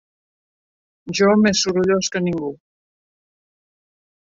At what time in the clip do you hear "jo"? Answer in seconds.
1.19-1.35